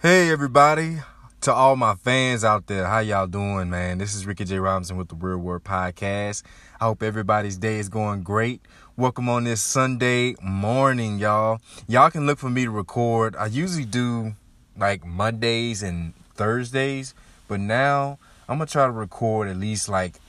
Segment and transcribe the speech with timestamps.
[0.00, 0.98] Hey everybody,
[1.40, 3.98] to all my fans out there, how y'all doing, man?
[3.98, 4.60] This is Ricky J.
[4.60, 6.44] Robinson with the Real Word Podcast.
[6.80, 8.60] I hope everybody's day is going great.
[8.96, 11.58] Welcome on this Sunday morning, y'all.
[11.88, 13.34] Y'all can look for me to record.
[13.34, 14.34] I usually do
[14.76, 17.12] like Mondays and Thursdays,
[17.48, 20.20] but now I'm gonna try to record at least like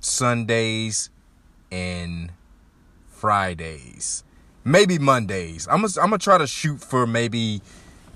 [0.00, 1.08] Sundays
[1.72, 2.32] and
[3.08, 4.24] Fridays,
[4.62, 5.66] maybe Mondays.
[5.68, 7.62] I'm gonna I'm gonna try to shoot for maybe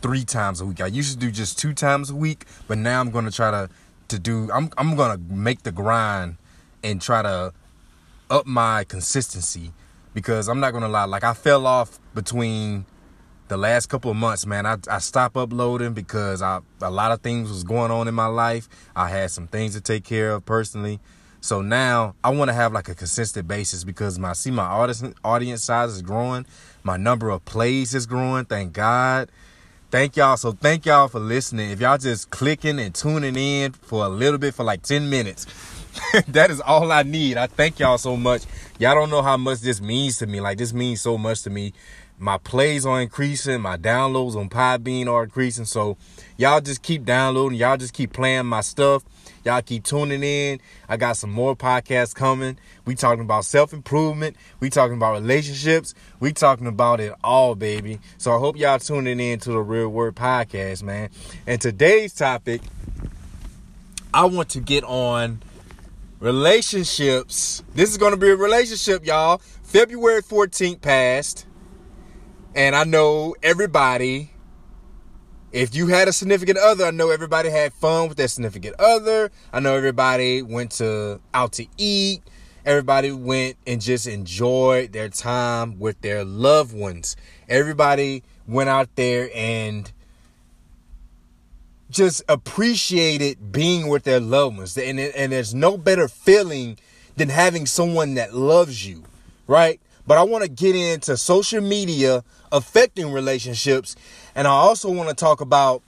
[0.05, 0.83] three times a week.
[0.83, 3.71] I used to do just two times a week, but now I'm gonna try to
[4.09, 4.51] to do.
[4.53, 6.37] I'm I'm gonna make the grind
[6.83, 7.55] and try to
[8.29, 9.73] up my consistency
[10.13, 11.05] because I'm not gonna lie.
[11.05, 12.85] Like I fell off between
[13.49, 14.67] the last couple of months, man.
[14.67, 18.27] I I stopped uploading because I a lot of things was going on in my
[18.27, 18.69] life.
[18.95, 21.01] I had some things to take care of personally.
[21.41, 25.03] So now I want to have like a consistent basis because my see my audience
[25.25, 26.45] audience size is growing,
[26.83, 28.45] my number of plays is growing.
[28.45, 29.31] Thank God.
[29.95, 30.37] Thank y'all.
[30.37, 31.71] So thank y'all for listening.
[31.71, 35.47] If y'all just clicking and tuning in for a little bit for like 10 minutes,
[36.27, 37.37] that is all I need.
[37.37, 38.43] I thank y'all so much.
[38.81, 40.41] Y'all don't know how much this means to me.
[40.41, 41.75] Like this means so much to me.
[42.25, 43.61] My plays are increasing.
[43.61, 45.67] My downloads on Podbean are increasing.
[45.67, 45.99] So
[46.39, 47.59] y'all just keep downloading.
[47.59, 49.05] Y'all just keep playing my stuff.
[49.45, 50.59] Y'all keep tuning in.
[50.89, 52.57] I got some more podcasts coming.
[52.87, 54.37] We talking about self-improvement.
[54.59, 55.95] We talking about relationships.
[56.19, 58.01] We talking about it all, baby.
[58.17, 61.11] So I hope y'all tuning in to the Real Word Podcast, man.
[61.47, 62.63] And today's topic,
[64.15, 65.43] I want to get on
[66.21, 67.63] relationships.
[67.75, 69.43] This is going to be a relationship, y'all.
[69.63, 71.45] February 14th passed.
[72.55, 74.31] And I know everybody
[75.55, 79.31] if you had a significant other, I know everybody had fun with their significant other.
[79.53, 82.23] I know everybody went to out to eat.
[82.67, 87.15] Everybody went and just enjoyed their time with their loved ones.
[87.49, 89.93] Everybody went out there and
[91.89, 94.77] just appreciated being with their loved ones.
[94.77, 96.79] And, and there's no better feeling
[97.17, 99.05] than having someone that loves you,
[99.47, 99.81] right?
[100.07, 103.97] But I want to get into social media affecting relationships.
[104.35, 105.83] And I also want to talk about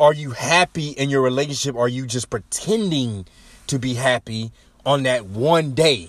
[0.00, 1.76] are you happy in your relationship?
[1.76, 3.26] Are you just pretending
[3.66, 4.50] to be happy
[4.86, 6.08] on that one day?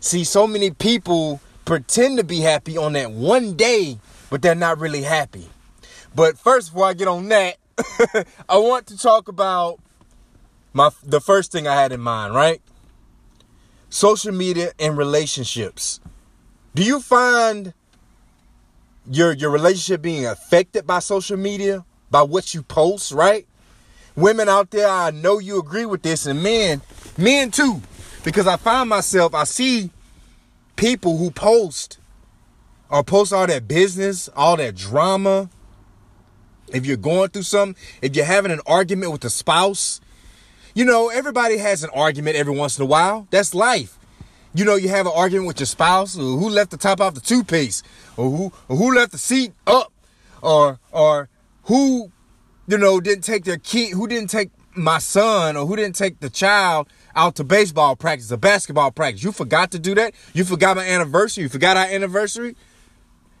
[0.00, 3.98] See, so many people pretend to be happy on that one day,
[4.30, 5.48] but they're not really happy.
[6.14, 7.56] But first, before I get on that,
[8.48, 9.80] I want to talk about
[10.72, 12.60] my the first thing I had in mind, right?
[13.88, 16.00] Social media and relationships.
[16.74, 17.74] Do you find
[19.10, 23.46] your your relationship being affected by social media, by what you post, right?
[24.16, 26.82] Women out there, I know you agree with this, and men,
[27.16, 27.80] men too,
[28.24, 29.90] because I find myself, I see
[30.76, 31.98] people who post
[32.90, 35.50] or post all that business, all that drama.
[36.68, 40.00] If you're going through something, if you're having an argument with a spouse,
[40.78, 43.26] you know, everybody has an argument every once in a while.
[43.32, 43.98] That's life.
[44.54, 47.14] You know, you have an argument with your spouse, or who left the top off
[47.14, 47.84] the toothpaste,
[48.16, 49.92] or who or who left the seat up,
[50.40, 51.28] or or
[51.64, 52.12] who,
[52.68, 56.20] you know, didn't take their kid, who didn't take my son, or who didn't take
[56.20, 59.24] the child out to baseball practice or basketball practice.
[59.24, 60.14] You forgot to do that.
[60.32, 61.42] You forgot my anniversary.
[61.42, 62.54] You forgot our anniversary.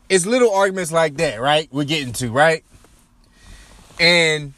[0.08, 1.68] It's little arguments like that, right?
[1.70, 2.64] We're getting to, right?
[4.00, 4.54] And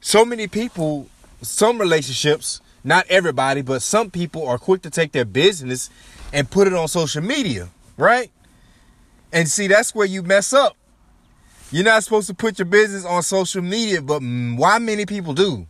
[0.00, 1.08] so many people
[1.44, 5.90] some relationships, not everybody, but some people are quick to take their business
[6.32, 8.30] and put it on social media, right?
[9.32, 10.76] And see, that's where you mess up.
[11.70, 15.66] You're not supposed to put your business on social media, but why many people do?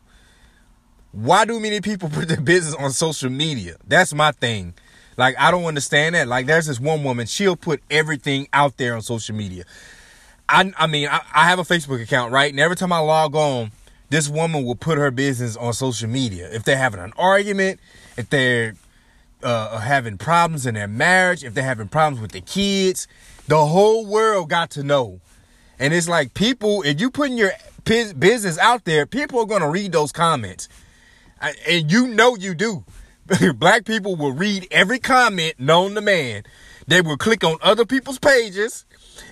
[1.12, 3.76] Why do many people put their business on social media?
[3.86, 4.74] That's my thing.
[5.16, 6.28] Like, I don't understand that.
[6.28, 9.64] Like, there's this one woman, she'll put everything out there on social media.
[10.48, 12.50] I, I mean, I, I have a Facebook account, right?
[12.50, 13.70] And every time I log on,
[14.10, 16.48] this woman will put her business on social media.
[16.52, 17.80] If they're having an argument,
[18.16, 18.74] if they're
[19.42, 23.06] uh, having problems in their marriage, if they're having problems with the kids,
[23.48, 25.20] the whole world got to know.
[25.78, 27.52] And it's like people, if you putting your
[27.84, 30.68] business out there, people are going to read those comments.
[31.40, 32.84] And you know you do.
[33.56, 36.44] Black people will read every comment known to man.
[36.86, 38.84] They will click on other people's pages.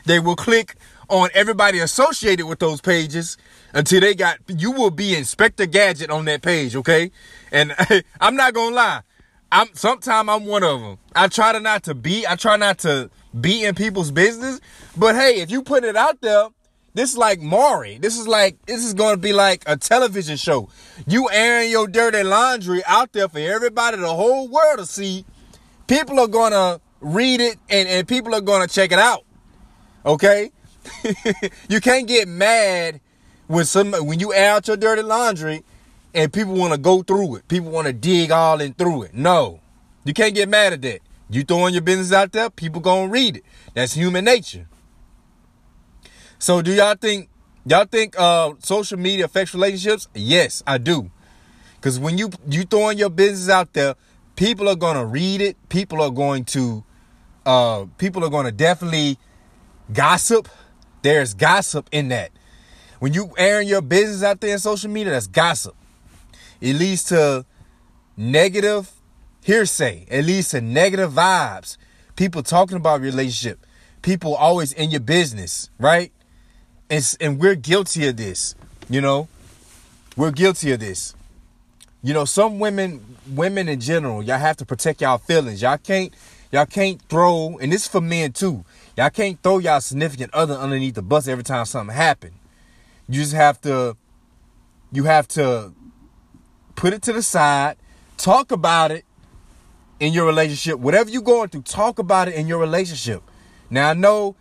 [0.04, 0.76] They will click
[1.08, 3.36] on everybody associated with those pages
[3.74, 7.10] until they got you will be Inspector Gadget on that page, okay?
[7.50, 7.74] And
[8.20, 9.02] I'm not gonna lie,
[9.50, 10.98] I'm sometimes I'm one of them.
[11.14, 14.60] I try to not to be, I try not to be in people's business,
[14.96, 16.48] but hey, if you put it out there,
[16.94, 17.98] this is like Maury.
[17.98, 20.68] This is like this is gonna be like a television show.
[21.06, 25.24] You airing your dirty laundry out there for everybody, the whole world to see.
[25.86, 29.24] People are gonna read it and, and people are gonna check it out.
[30.04, 30.50] Okay?
[31.68, 33.00] you can't get mad
[33.46, 35.62] when some when you air out your dirty laundry
[36.14, 37.48] and people want to go through it.
[37.48, 39.14] People want to dig all in through it.
[39.14, 39.60] No.
[40.04, 41.00] You can't get mad at that.
[41.30, 43.44] You throwing your business out there, people gonna read it.
[43.74, 44.68] That's human nature.
[46.38, 47.28] So do y'all think
[47.64, 50.08] y'all think uh social media affects relationships?
[50.14, 51.10] Yes, I do.
[51.80, 53.94] Cause when you you throwing your business out there,
[54.36, 55.56] people are gonna read it.
[55.68, 56.84] People are going to
[57.46, 59.18] uh people are gonna definitely
[59.92, 60.48] gossip.
[61.02, 62.30] There's gossip in that.
[63.00, 65.74] When you airing your business out there in social media, that's gossip.
[66.60, 67.44] It leads to
[68.16, 68.92] negative
[69.42, 70.06] hearsay.
[70.08, 71.76] It leads to negative vibes.
[72.14, 73.66] People talking about relationship.
[74.02, 76.12] People always in your business, right?
[76.88, 78.54] And, and we're guilty of this,
[78.88, 79.28] you know?
[80.16, 81.14] We're guilty of this.
[82.02, 85.62] You know, some women, women in general, y'all have to protect y'all feelings.
[85.62, 86.12] Y'all can't,
[86.50, 88.64] y'all can't throw, and this is for men too.
[88.96, 92.32] Y'all can't throw y'all significant other underneath the bus every time something happen.
[93.08, 93.96] You just have to,
[94.90, 95.72] you have to
[96.76, 97.76] put it to the side,
[98.16, 99.04] talk about it
[99.98, 100.78] in your relationship.
[100.78, 103.22] Whatever you're going through, talk about it in your relationship.
[103.70, 104.36] Now I know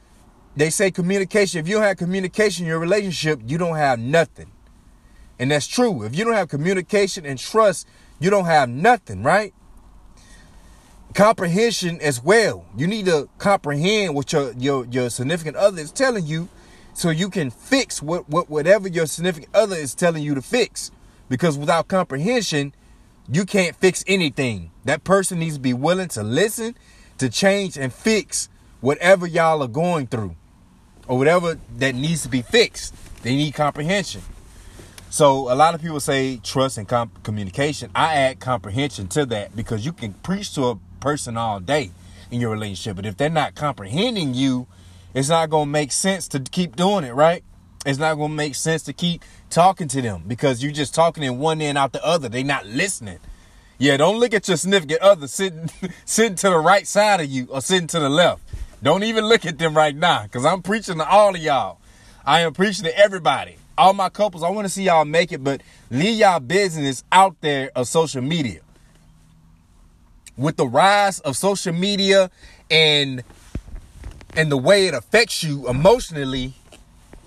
[0.56, 1.60] they say communication.
[1.60, 4.52] If you don't have communication in your relationship, you don't have nothing.
[5.40, 6.04] And that's true.
[6.04, 7.88] If you don't have communication and trust,
[8.20, 9.54] you don't have nothing, right?
[11.14, 12.66] Comprehension as well.
[12.78, 16.48] You need to comprehend what your your, your significant other is telling you
[16.94, 20.92] so you can fix what, what whatever your significant other is telling you to fix.
[21.28, 22.74] Because without comprehension,
[23.30, 24.72] you can't fix anything.
[24.86, 26.76] That person needs to be willing to listen,
[27.18, 28.50] to change and fix
[28.80, 30.36] whatever y'all are going through
[31.08, 32.94] or whatever that needs to be fixed.
[33.24, 34.22] They need comprehension.
[35.10, 37.92] So a lot of people say trust and comp- communication.
[37.94, 41.92] I add comprehension to that because you can preach to a person all day
[42.32, 44.68] in your relationship, but if they're not comprehending you,
[45.14, 47.44] it's not going to make sense to keep doing it, right?
[47.86, 51.24] It's not going to make sense to keep talking to them because you're just talking
[51.24, 52.30] in one end out the other.
[52.30, 53.20] They're not listening.
[53.78, 55.70] Yeah, don't look at your significant other sitting
[56.06, 58.42] sitting to the right side of you or sitting to the left.
[58.82, 61.80] Don't even look at them right now because I'm preaching to all of y'all.
[62.26, 65.44] I am preaching to everybody all my couples, I want to see y'all make it,
[65.44, 68.62] but leave y'all business out there of social media.
[70.38, 72.32] With the rise of social media
[72.70, 73.24] and
[74.36, 76.54] and the way it affects you emotionally,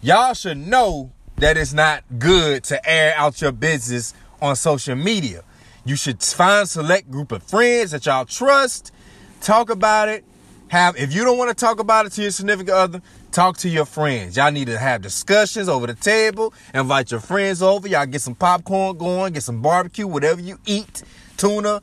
[0.00, 5.42] y'all should know that it's not good to air out your business on social media.
[5.84, 8.92] You should find select group of friends that y'all trust,
[9.40, 10.24] talk about it.
[10.68, 13.02] Have if you don't want to talk about it to your significant other,
[13.34, 14.36] Talk to your friends.
[14.36, 16.54] Y'all need to have discussions over the table.
[16.72, 17.88] Invite your friends over.
[17.88, 21.02] Y'all get some popcorn going, get some barbecue, whatever you eat.
[21.36, 21.82] Tuna,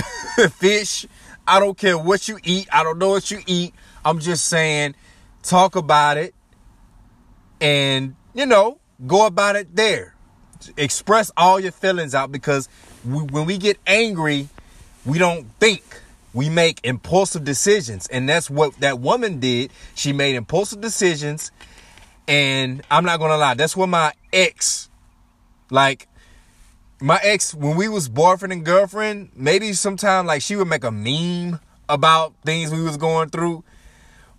[0.52, 1.06] fish.
[1.46, 2.68] I don't care what you eat.
[2.72, 3.74] I don't know what you eat.
[4.04, 4.94] I'm just saying,
[5.42, 6.34] talk about it
[7.60, 10.14] and, you know, go about it there.
[10.76, 12.68] Express all your feelings out because
[13.04, 14.48] we, when we get angry,
[15.04, 15.82] we don't think
[16.34, 18.06] we make impulsive decisions.
[18.08, 19.70] And that's what that woman did.
[19.94, 21.50] She made impulsive decisions.
[22.28, 24.88] And I'm not going to lie, that's what my ex,
[25.70, 26.08] like,
[27.00, 30.90] my ex, when we was boyfriend and girlfriend, maybe sometime like she would make a
[30.90, 33.64] meme about things we was going through,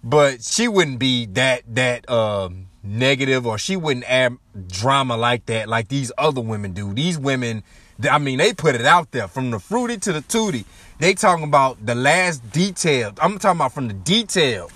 [0.04, 4.38] but she wouldn't be that that um negative or she wouldn't add
[4.68, 6.94] drama like that like these other women do.
[6.94, 7.64] These women,
[8.10, 10.66] I mean, they put it out there from the fruity to the tootie.
[11.00, 13.14] They talking about the last detail.
[13.22, 14.70] I'm talking about from the detail,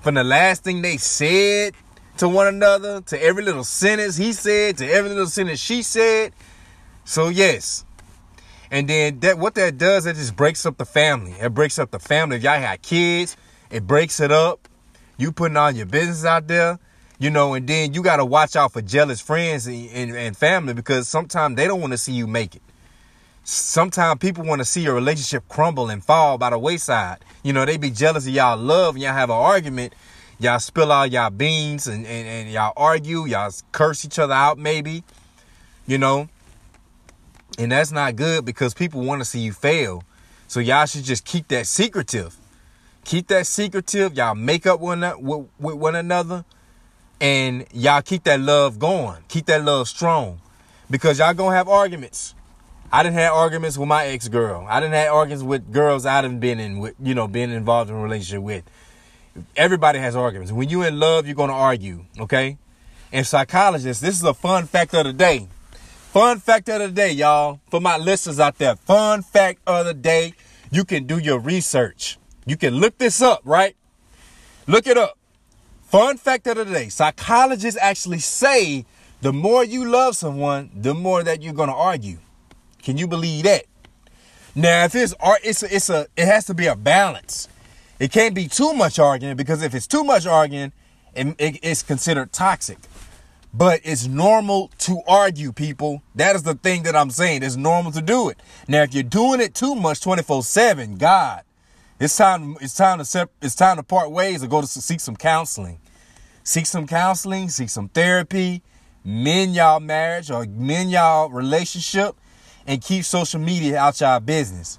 [0.00, 1.74] from the last thing they said
[2.16, 6.32] to one another, to every little sentence he said, to every little sentence she said.
[7.08, 7.86] So yes.
[8.70, 11.32] And then that what that does, it just breaks up the family.
[11.32, 12.36] It breaks up the family.
[12.36, 13.34] If y'all had kids,
[13.70, 14.68] it breaks it up.
[15.16, 16.78] You putting all your business out there,
[17.18, 20.74] you know, and then you gotta watch out for jealous friends and, and, and family
[20.74, 22.62] because sometimes they don't want to see you make it
[23.48, 27.16] sometimes people want to see your relationship crumble and fall by the wayside.
[27.42, 29.94] You know, they be jealous of y'all love and y'all have an argument.
[30.38, 33.26] Y'all spill all y'all beans and, and, and y'all argue.
[33.26, 35.02] Y'all curse each other out, maybe.
[35.86, 36.28] You know?
[37.58, 40.04] And that's not good because people want to see you fail.
[40.46, 42.36] So y'all should just keep that secretive.
[43.04, 44.16] Keep that secretive.
[44.16, 46.44] Y'all make up one, uh, with, with one another.
[47.20, 49.24] And y'all keep that love going.
[49.26, 50.40] Keep that love strong.
[50.88, 52.34] Because y'all gonna have arguments.
[52.92, 54.64] I didn't have arguments with my ex girl.
[54.68, 57.90] I didn't have arguments with girls I didn't been in with, you know, been involved
[57.90, 58.64] in a relationship with.
[59.56, 60.52] Everybody has arguments.
[60.52, 62.56] When you're in love, you're gonna argue, okay?
[63.12, 65.48] And psychologists, this is a fun fact of the day.
[66.18, 67.60] Fun fact of the day, y'all.
[67.70, 70.34] For my listeners out there, fun fact of the day.
[70.68, 72.18] You can do your research.
[72.44, 73.76] You can look this up, right?
[74.66, 75.16] Look it up.
[75.82, 78.84] Fun fact of the day psychologists actually say
[79.20, 82.18] the more you love someone, the more that you're going to argue.
[82.82, 83.66] Can you believe that?
[84.56, 87.46] Now, if it's art, it's a, it's a it has to be a balance.
[88.00, 90.72] It can't be too much arguing because if it's too much arguing,
[91.14, 92.78] it, it, it's considered toxic.
[93.58, 96.00] But it's normal to argue, people.
[96.14, 97.42] That is the thing that I'm saying.
[97.42, 98.38] It's normal to do it.
[98.68, 101.42] Now, if you're doing it too much 24/7, God,
[101.98, 105.00] it's time it's time to sep- it's time to part ways and go to seek
[105.00, 105.80] some counseling.
[106.44, 108.62] Seek some counseling, seek some therapy,
[109.04, 112.14] mend y'all marriage or mend y'all relationship
[112.64, 114.78] and keep social media out y'all business.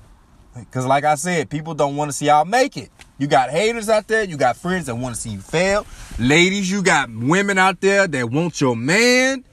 [0.55, 2.91] Because, like I said, people don't want to see y'all make it.
[3.19, 4.23] You got haters out there.
[4.23, 5.85] You got friends that want to see you fail.
[6.17, 9.43] Ladies, you got women out there that want your man.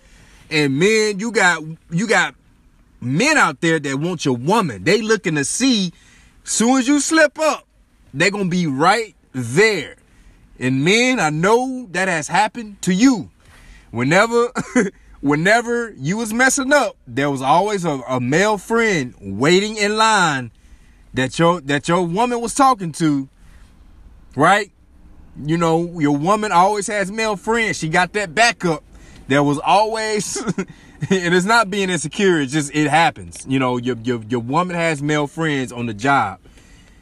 [0.50, 2.36] And men, you got you got
[3.00, 4.84] men out there that want your woman.
[4.84, 5.92] They looking to see
[6.44, 7.66] soon as you slip up,
[8.14, 9.96] they're gonna be right there.
[10.60, 13.30] And men, I know that has happened to you.
[13.90, 14.52] Whenever
[15.20, 20.52] whenever you was messing up, there was always a, a male friend waiting in line
[21.14, 23.28] that your that your woman was talking to,
[24.36, 24.70] right?
[25.44, 27.78] You know, your woman always has male friends.
[27.78, 28.84] She got that backup.
[29.28, 30.36] There was always
[31.10, 33.44] and it's not being insecure, it's just it happens.
[33.48, 36.38] You know, your your your woman has male friends on the job,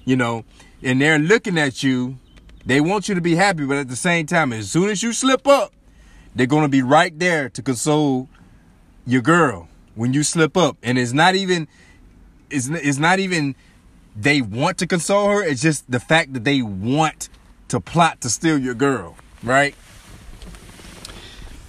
[0.05, 0.45] you know,
[0.83, 2.19] and they're looking at you.
[2.67, 5.13] They want you to be happy, but at the same time, as soon as you
[5.13, 5.73] slip up,
[6.35, 8.29] they're gonna be right there to console
[9.07, 10.77] your girl when you slip up.
[10.83, 11.69] And it's not even
[12.51, 13.55] it's, it's not even
[14.17, 15.43] they want to console her.
[15.43, 17.29] It's just the fact that they want
[17.69, 19.75] to plot to steal your girl, right?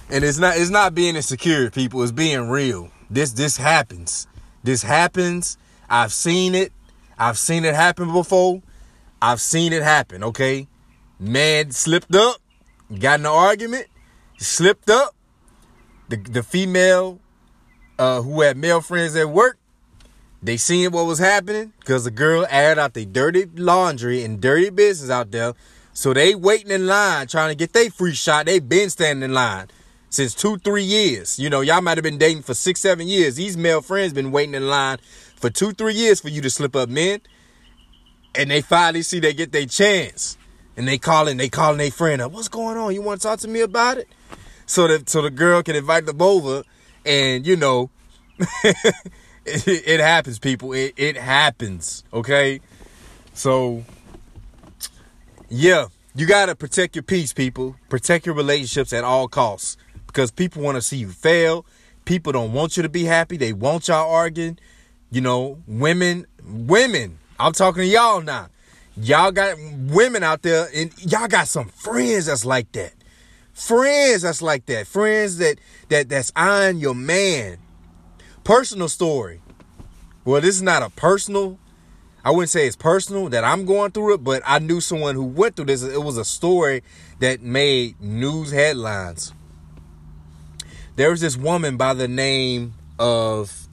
[0.09, 2.03] And it's not it's not being insecure, people.
[2.03, 2.91] It's being real.
[3.09, 4.27] This this happens.
[4.63, 5.57] This happens.
[5.89, 6.71] I've seen it.
[7.17, 8.61] I've seen it happen before.
[9.21, 10.67] I've seen it happen, okay?
[11.19, 12.37] Man slipped up,
[12.99, 13.87] got in an argument,
[14.37, 15.15] slipped up.
[16.09, 17.19] The the female
[17.97, 19.57] uh, who had male friends at work
[20.45, 24.69] they seen what was happening because the girl aired out the dirty laundry and dirty
[24.69, 25.53] business out there.
[25.93, 28.45] So they waiting in line trying to get their free shot.
[28.45, 29.67] They been standing in line
[30.09, 31.39] since two, three years.
[31.39, 33.35] You know, y'all might have been dating for six, seven years.
[33.35, 34.97] These male friends been waiting in line
[35.35, 37.21] for two, three years for you to slip up, men.
[38.35, 40.37] And they finally see they get their chance.
[40.77, 42.33] And they calling, they calling their friend up.
[42.33, 42.93] What's going on?
[42.93, 44.09] You want to talk to me about it?
[44.65, 46.63] So that so the girl can invite them over
[47.05, 47.89] and you know
[49.45, 50.73] It, it happens, people.
[50.73, 52.03] It, it happens.
[52.13, 52.61] Okay.
[53.33, 53.83] So,
[55.49, 57.75] yeah, you got to protect your peace, people.
[57.89, 61.65] Protect your relationships at all costs because people want to see you fail.
[62.05, 63.35] People don't want you to be happy.
[63.37, 64.59] They want y'all arguing.
[65.11, 67.19] You know, women, women.
[67.39, 68.47] I'm talking to y'all now.
[68.97, 69.57] Y'all got
[69.89, 72.93] women out there and y'all got some friends that's like that.
[73.53, 74.87] Friends that's like that.
[74.87, 75.59] Friends that
[75.89, 77.57] that that's eyeing your man.
[78.45, 79.41] Personal story.
[80.23, 81.57] Well, this is not a personal.
[82.23, 85.23] I wouldn't say it's personal that I'm going through it, but I knew someone who
[85.23, 85.81] went through this.
[85.81, 86.83] It was a story
[87.19, 89.33] that made news headlines.
[90.95, 93.67] There was this woman by the name of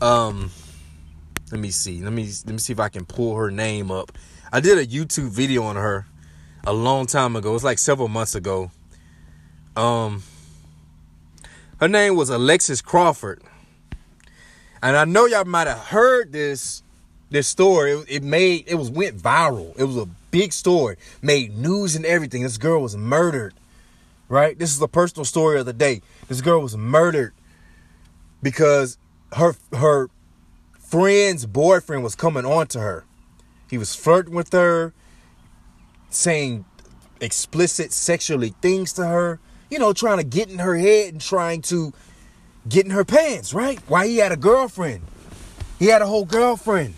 [0.00, 0.52] um
[1.50, 2.00] let me see.
[2.00, 4.12] Let me let me see if I can pull her name up.
[4.52, 6.06] I did a YouTube video on her
[6.64, 7.52] a long time ago.
[7.56, 8.70] It's like several months ago.
[9.76, 10.22] Um
[11.80, 13.42] her name was Alexis Crawford.
[14.82, 16.82] And I know y'all might have heard this
[17.30, 17.92] this story.
[17.92, 19.78] It, it, made it was went viral.
[19.78, 22.42] It was a big story, made news and everything.
[22.42, 23.54] This girl was murdered.
[24.28, 24.58] Right?
[24.58, 26.02] This is the personal story of the day.
[26.28, 27.32] This girl was murdered
[28.42, 28.98] because
[29.32, 30.10] her her
[30.78, 33.04] friend's boyfriend was coming on to her.
[33.70, 34.92] He was flirting with her,
[36.10, 36.64] saying
[37.20, 39.38] explicit sexually things to her,
[39.70, 41.92] you know, trying to get in her head and trying to
[42.68, 43.78] getting her pants, right?
[43.88, 45.02] Why he had a girlfriend.
[45.78, 46.94] He had a whole girlfriend.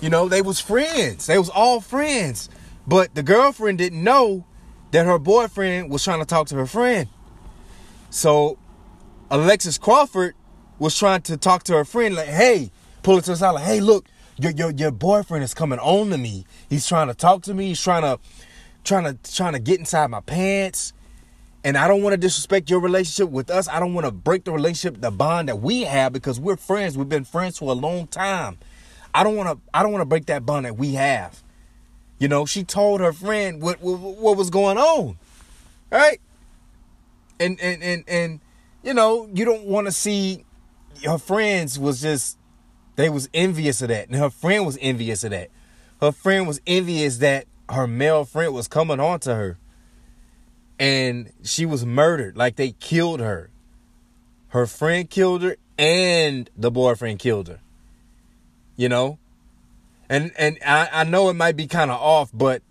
[0.00, 1.26] You know, they was friends.
[1.26, 2.50] They was all friends.
[2.86, 4.44] But the girlfriend didn't know
[4.90, 7.08] that her boyfriend was trying to talk to her friend.
[8.10, 8.58] So
[9.30, 10.34] Alexis Crawford
[10.78, 12.70] was trying to talk to her friend, like, hey,
[13.02, 16.10] pull it to the side, like, hey, look, your, your your boyfriend is coming on
[16.10, 16.44] to me.
[16.68, 17.68] He's trying to talk to me.
[17.68, 18.18] He's trying to
[18.82, 20.92] trying to trying to get inside my pants.
[21.64, 23.68] And I don't want to disrespect your relationship with us.
[23.68, 26.98] I don't want to break the relationship, the bond that we have because we're friends.
[26.98, 28.58] We've been friends for a long time.
[29.14, 31.42] I don't want to I don't want to break that bond that we have.
[32.18, 35.16] You know, she told her friend what what, what was going on.
[35.90, 36.20] Right?
[37.40, 38.40] And and and and
[38.82, 40.44] you know, you don't want to see
[41.06, 42.36] her friends was just
[42.96, 44.08] they was envious of that.
[44.08, 45.50] And her friend was envious of that.
[46.02, 49.58] Her friend was envious that her male friend was coming on to her.
[50.78, 52.36] And she was murdered.
[52.36, 53.50] Like they killed her.
[54.48, 57.60] Her friend killed her, and the boyfriend killed her.
[58.76, 59.18] You know,
[60.08, 62.62] and and I, I know it might be kind of off, but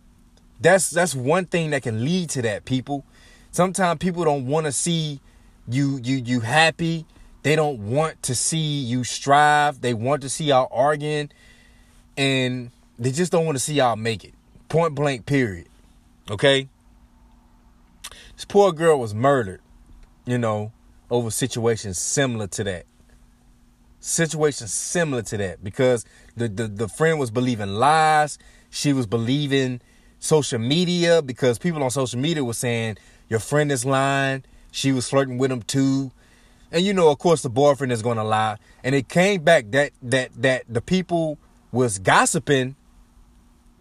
[0.60, 2.66] that's that's one thing that can lead to that.
[2.66, 3.06] People,
[3.52, 5.20] sometimes people don't want to see
[5.68, 7.06] you you you happy.
[7.44, 9.82] They don't want to see you strive.
[9.82, 11.32] They want to see y'all arguing,
[12.18, 14.34] and they just don't want to see y'all make it.
[14.70, 15.26] Point blank.
[15.26, 15.68] Period.
[16.30, 16.70] Okay.
[18.36, 19.62] This poor girl was murdered,
[20.26, 20.72] you know,
[21.10, 22.86] over situations similar to that.
[24.00, 28.38] Situations similar to that because the, the, the friend was believing lies.
[28.70, 29.82] She was believing
[30.20, 32.98] social media because people on social media were saying
[33.30, 34.44] your friend is lying.
[34.72, 36.12] She was flirting with him too.
[36.72, 38.58] And you know, of course, the boyfriend is going to lie.
[38.84, 41.38] And it came back that that that the people
[41.72, 42.76] was gossiping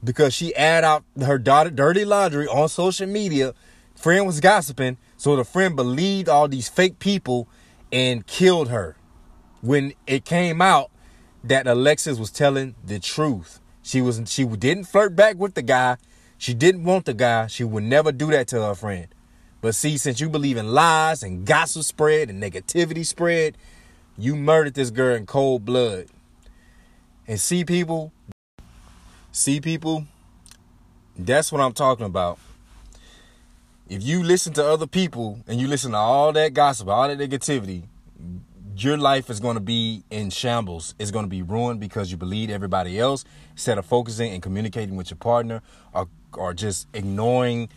[0.05, 3.55] because she aired out her daughter dirty laundry on social media.
[4.03, 7.47] Friend was gossiping, so the friend believed all these fake people
[7.93, 8.97] and killed her.
[9.61, 10.91] When it came out
[11.45, 15.99] that Alexis was telling the truth, she was she didn't flirt back with the guy.
[16.37, 17.47] She didn't want the guy.
[17.47, 19.07] She would never do that to her friend.
[19.61, 23.57] But see, since you believe in lies and gossip spread and negativity spread,
[24.19, 26.07] you murdered this girl in cold blood.
[27.29, 28.13] And see, people,
[29.31, 30.07] see, people,
[31.17, 32.41] that's what I'm talking about.
[33.93, 37.19] If you listen to other people and you listen to all that gossip, all that
[37.19, 37.83] negativity,
[38.75, 40.95] your life is going to be in shambles.
[40.99, 44.97] It's going to be ruined because you believe everybody else instead of focusing and communicating
[44.97, 45.61] with your partner
[45.93, 47.69] or, or just ignoring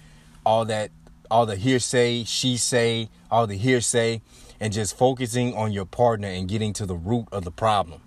[0.45, 0.89] all that,
[1.29, 4.22] all the hearsay, she say, all the hearsay,
[4.62, 8.00] and just focusing on your partner and getting to the root of the problem.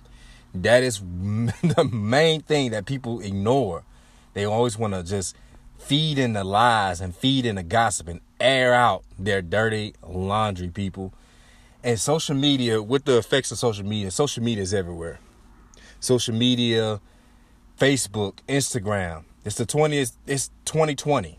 [0.54, 3.84] That is the main thing that people ignore.
[4.32, 5.36] They always want to just
[5.78, 10.68] feed in the lies and feed in the gossip and air out their dirty laundry,
[10.68, 11.14] people.
[11.82, 15.20] And social media, with the effects of social media, social media is everywhere.
[16.00, 17.00] Social media,
[17.78, 19.24] Facebook, Instagram.
[19.44, 21.38] It's the 20th, it's 2020.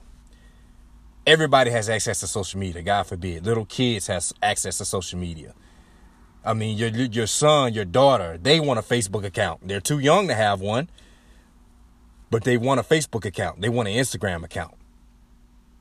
[1.27, 3.45] Everybody has access to social media, God forbid.
[3.45, 5.53] Little kids has access to social media.
[6.43, 9.67] I mean, your your son, your daughter, they want a Facebook account.
[9.67, 10.89] They're too young to have one,
[12.29, 13.61] but they want a Facebook account.
[13.61, 14.75] They want an Instagram account.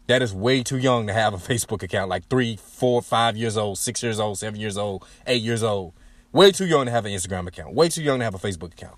[0.07, 3.57] That is way too young to have a Facebook account, like three, four, five years
[3.57, 5.93] old, six years old, seven years old, eight years old.
[6.33, 7.75] Way too young to have an Instagram account.
[7.75, 8.97] Way too young to have a Facebook account.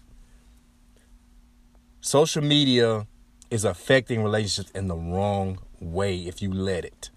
[2.01, 3.07] Social media
[3.51, 7.11] is affecting relationships in the wrong way if you let it.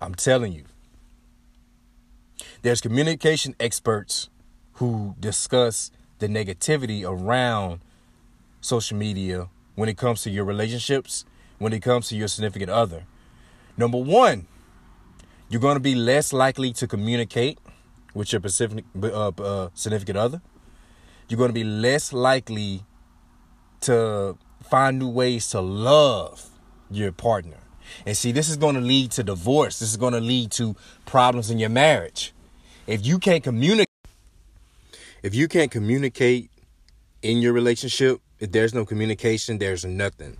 [0.00, 0.64] I'm telling you.
[2.62, 4.30] There's communication experts
[4.74, 7.80] who discuss the negativity around
[8.62, 11.26] social media when it comes to your relationships,
[11.58, 13.04] when it comes to your significant other.
[13.76, 14.46] Number one,
[15.50, 17.58] you're going to be less likely to communicate
[18.14, 20.40] with your Pacific, uh, uh, significant other.
[21.28, 22.84] You're going to be less likely
[23.82, 26.48] to find new ways to love
[26.90, 27.58] your partner.
[28.06, 29.78] And see, this is going to lead to divorce.
[29.78, 32.32] This is going to lead to problems in your marriage.
[32.86, 33.88] If you can't communicate,
[35.22, 36.50] if you can't communicate
[37.22, 40.36] in your relationship, there's no communication, there's nothing.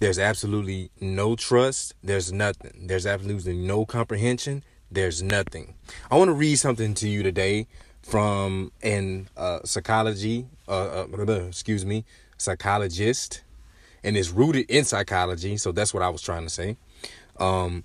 [0.00, 1.94] There's absolutely no trust.
[2.02, 2.86] There's nothing.
[2.86, 4.64] There's absolutely no comprehension.
[4.90, 5.74] There's nothing.
[6.10, 7.66] I want to read something to you today
[8.02, 12.04] from an uh, psychology, uh, uh, excuse me,
[12.36, 13.42] psychologist,
[14.02, 15.56] and it's rooted in psychology.
[15.56, 16.76] So that's what I was trying to say.
[17.38, 17.84] Um,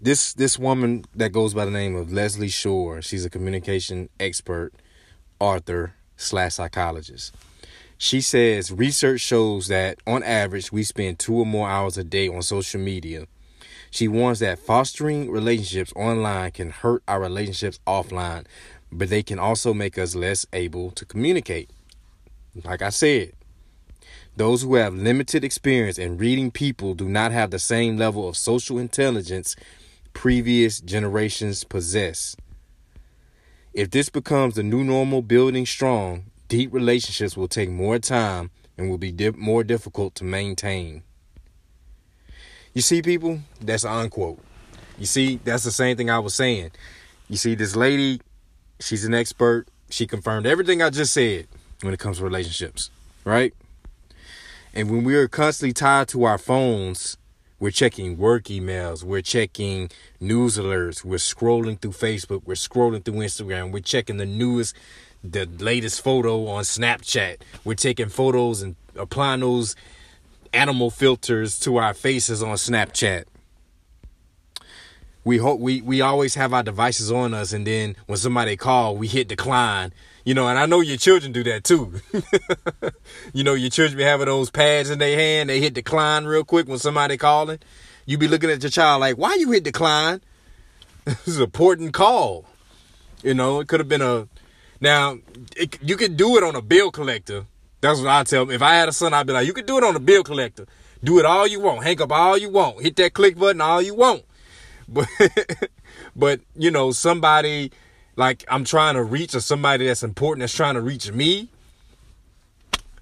[0.00, 3.02] this this woman that goes by the name of Leslie Shore.
[3.02, 4.72] She's a communication expert,
[5.38, 7.34] author slash psychologist.
[8.02, 12.28] She says research shows that on average we spend two or more hours a day
[12.28, 13.26] on social media.
[13.90, 18.46] She warns that fostering relationships online can hurt our relationships offline,
[18.90, 21.68] but they can also make us less able to communicate.
[22.64, 23.32] Like I said,
[24.34, 28.34] those who have limited experience in reading people do not have the same level of
[28.34, 29.56] social intelligence
[30.14, 32.34] previous generations possess.
[33.74, 38.90] If this becomes the new normal building strong, deep relationships will take more time and
[38.90, 41.02] will be more difficult to maintain.
[42.74, 44.40] You see, people, that's unquote.
[44.98, 46.72] You see, that's the same thing I was saying.
[47.28, 48.20] You see, this lady,
[48.80, 49.68] she's an expert.
[49.90, 51.46] She confirmed everything I just said
[51.82, 52.90] when it comes to relationships,
[53.24, 53.54] right?
[54.74, 57.16] And when we're constantly tied to our phones,
[57.60, 59.04] we're checking work emails.
[59.04, 61.04] We're checking news alerts.
[61.04, 62.42] We're scrolling through Facebook.
[62.44, 63.70] We're scrolling through Instagram.
[63.70, 64.74] We're checking the newest,
[65.22, 67.38] the latest photo on Snapchat.
[67.64, 69.76] We're taking photos and applying those
[70.52, 73.24] animal filters to our faces on Snapchat.
[75.24, 78.96] we hope we we always have our devices on us and then when somebody call
[78.96, 79.92] we hit decline.
[80.24, 82.00] You know and i know your children do that too.
[83.32, 86.44] You know your children be having those pads in their hand they hit decline real
[86.44, 87.58] quick when somebody calling.
[88.06, 90.20] You be looking at your child like why you hit decline?
[91.04, 92.46] This is an important call.
[93.22, 94.26] You know it could have been a
[94.80, 95.18] now
[95.56, 97.46] it, you could do it on a bill collector
[97.80, 99.66] that's what i tell them if i had a son i'd be like you could
[99.66, 100.66] do it on a bill collector
[101.02, 103.80] do it all you want hang up all you want hit that click button all
[103.82, 104.22] you want
[104.88, 105.08] but
[106.16, 107.70] but you know somebody
[108.20, 111.48] like I'm trying to reach or somebody that's important that's trying to reach me.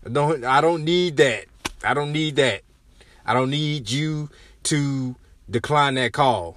[0.06, 1.46] I don't I don't need that.
[1.84, 2.62] I don't need that.
[3.26, 4.30] I don't need you
[4.64, 5.16] to
[5.50, 6.56] decline that call.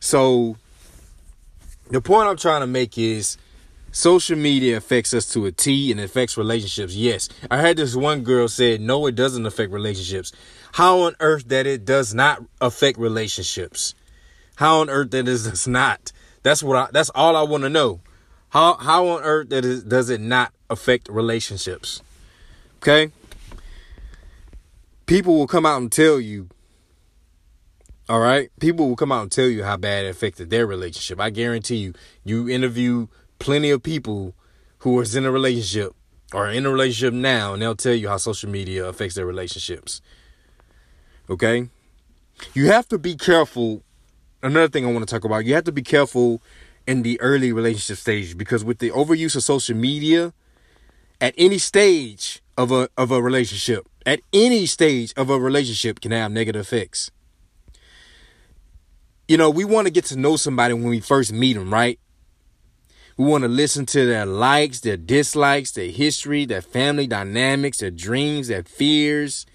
[0.00, 0.56] So
[1.90, 3.38] the point I'm trying to make is
[3.94, 6.94] social media affects us to a T and affects relationships.
[6.94, 7.28] Yes.
[7.50, 10.32] I had this one girl said no it doesn't affect relationships.
[10.72, 13.94] How on earth that it does not affect relationships?
[14.56, 16.12] How on earth that is this not?
[16.42, 18.00] That's what I, that's all I want to know.
[18.50, 22.02] How how on earth that is, does it not affect relationships?
[22.78, 23.12] Okay?
[25.06, 26.48] People will come out and tell you
[28.08, 28.50] all right?
[28.60, 31.18] People will come out and tell you how bad it affected their relationship.
[31.20, 33.06] I guarantee you, you interview
[33.38, 34.34] plenty of people
[34.78, 35.94] who was in a relationship
[36.32, 40.00] or in a relationship now, and they'll tell you how social media affects their relationships.
[41.30, 41.68] Okay?
[42.52, 43.82] You have to be careful
[44.42, 45.44] another thing I want to talk about.
[45.44, 46.42] You have to be careful
[46.86, 50.32] in the early relationship stage because with the overuse of social media,
[51.20, 56.12] at any stage of a of a relationship, at any stage of a relationship can
[56.12, 57.10] have negative effects.
[59.26, 61.98] You know, we want to get to know somebody when we first meet them, right?
[63.16, 67.90] We want to listen to their likes, their dislikes, their history, their family dynamics, their
[67.90, 69.46] dreams, their fears,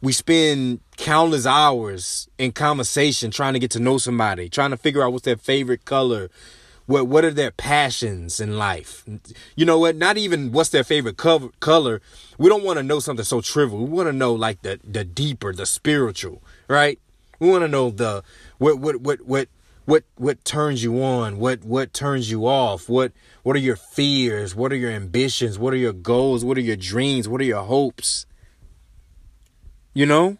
[0.00, 5.02] we spend countless hours in conversation trying to get to know somebody, trying to figure
[5.02, 6.30] out what's their favorite color,
[6.86, 9.04] what what are their passions in life.
[9.56, 9.96] You know what?
[9.96, 12.00] Not even what's their favorite color.
[12.38, 13.84] We don't want to know something so trivial.
[13.84, 16.98] We want to know like the the deeper, the spiritual, right?
[17.38, 18.22] We want to know the
[18.58, 19.48] what what what what
[19.86, 24.54] what what turns you on, what what turns you off, what what are your fears,
[24.54, 27.62] what are your ambitions, what are your goals, what are your dreams, what are your
[27.62, 28.26] hopes
[29.96, 30.36] you know?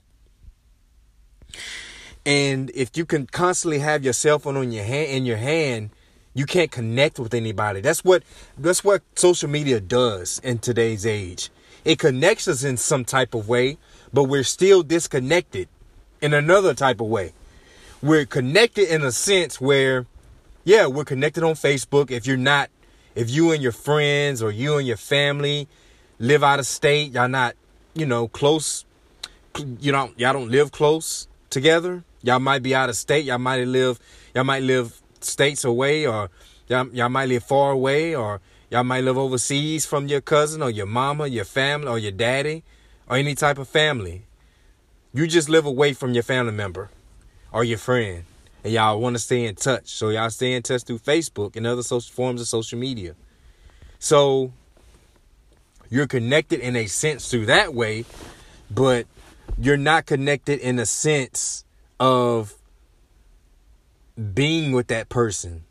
[2.26, 5.90] And if you can constantly have your cell phone on your hand in your hand,
[6.34, 7.80] you can't connect with anybody.
[7.80, 8.22] That's what
[8.58, 11.48] that's what social media does in today's age.
[11.86, 13.78] It connects us in some type of way,
[14.12, 15.68] but we're still disconnected
[16.20, 17.32] in another type of way.
[18.02, 20.06] We're connected in a sense where
[20.64, 22.70] yeah, we're connected on Facebook if you're not
[23.14, 25.68] if you and your friends or you and your family
[26.18, 27.54] live out of state, y'all not,
[27.94, 28.84] you know, close
[29.80, 32.04] you know, y'all don't live close together.
[32.22, 33.24] Y'all might be out of state.
[33.24, 33.98] Y'all might live,
[34.34, 36.28] y'all might live states away, or
[36.68, 40.70] y'all, y'all might live far away, or y'all might live overseas from your cousin or
[40.70, 42.64] your mama, your family, or your daddy,
[43.08, 44.26] or any type of family.
[45.14, 46.90] You just live away from your family member
[47.56, 48.22] or your friend,
[48.62, 49.88] and y'all want to stay in touch.
[49.88, 53.14] So y'all stay in touch through Facebook and other social forms of social media.
[53.98, 54.52] So
[55.88, 58.04] you're connected in a sense through that way,
[58.70, 59.06] but
[59.56, 61.64] you're not connected in a sense
[61.98, 62.52] of
[64.34, 65.64] being with that person,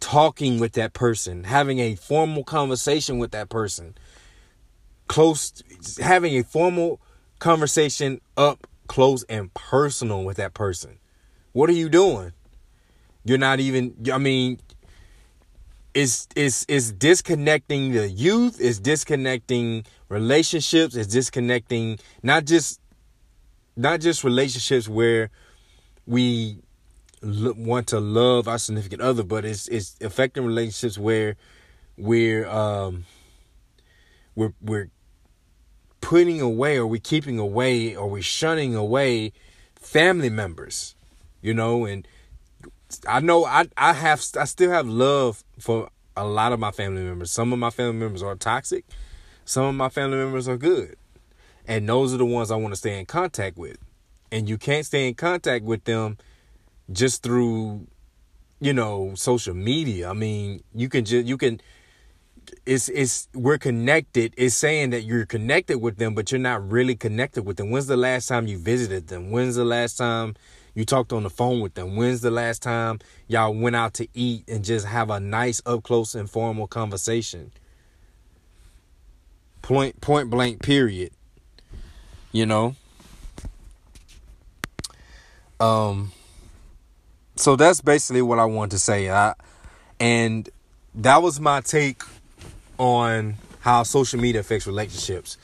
[0.00, 3.94] talking with that person, having a formal conversation with that person,
[5.08, 5.62] close,
[6.00, 7.02] having a formal
[7.38, 10.98] conversation up close and personal with that person.
[11.52, 12.32] What are you doing?
[13.24, 14.58] You're not even, I mean,
[15.94, 22.80] it's, it's, it's disconnecting the youth, it's disconnecting relationships, it's disconnecting not just
[23.76, 25.30] not just relationships where
[26.06, 26.58] we
[27.22, 31.36] want to love our significant other, but it's it's affecting relationships where
[31.96, 33.04] we're um
[34.34, 34.90] we're we're
[36.00, 39.32] putting away or we're keeping away or we're shunning away
[39.74, 40.94] family members,
[41.42, 42.08] you know, and
[43.06, 47.02] I know I I have I still have love for a lot of my family
[47.02, 47.30] members.
[47.30, 48.84] Some of my family members are toxic.
[49.44, 50.96] Some of my family members are good.
[51.66, 53.78] And those are the ones I want to stay in contact with.
[54.30, 56.18] And you can't stay in contact with them
[56.90, 57.86] just through,
[58.60, 60.08] you know, social media.
[60.08, 61.60] I mean, you can just, you can,
[62.66, 64.34] it's, it's, we're connected.
[64.36, 67.70] It's saying that you're connected with them, but you're not really connected with them.
[67.70, 69.30] When's the last time you visited them?
[69.30, 70.34] When's the last time
[70.74, 71.96] you talked on the phone with them?
[71.96, 75.82] When's the last time y'all went out to eat and just have a nice up
[75.82, 77.52] close informal conversation?
[79.62, 81.12] Point point blank period
[82.32, 82.74] you know
[85.60, 86.10] um
[87.36, 89.10] so that's basically what I want to say.
[89.10, 89.34] I,
[89.98, 90.48] and
[90.94, 92.02] that was my take
[92.78, 95.38] on how social media affects relationships.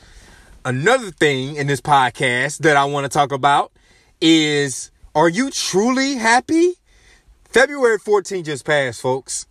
[0.65, 3.73] Another thing in this podcast that I want to talk about
[4.21, 6.75] is are you truly happy?
[7.45, 9.49] February 14th just passed, folks.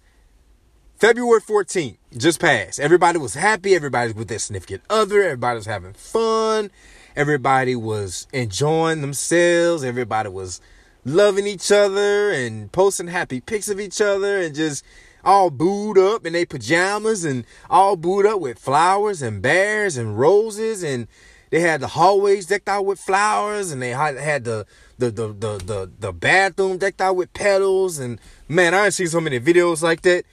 [0.96, 2.80] February 14th just passed.
[2.80, 3.76] Everybody was happy.
[3.76, 5.22] Everybody's with their significant other.
[5.22, 6.72] Everybody was having fun.
[7.18, 9.84] Everybody was enjoying themselves.
[9.84, 10.62] Everybody was
[11.04, 14.86] loving each other and posting happy pics of each other and just
[15.26, 20.18] all booed up in their pajamas and all booed up with flowers and bears and
[20.18, 21.10] roses and
[21.50, 24.66] they had the hallways decked out with flowers and they had the
[24.98, 29.08] the the the the, the bathroom decked out with petals and man I ain't seen
[29.08, 30.24] so many videos like that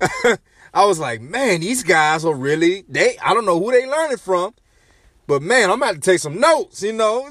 [0.74, 4.18] I was like man these guys are really they I don't know who they learning
[4.18, 4.54] from
[5.26, 7.28] but man I'm about to take some notes you know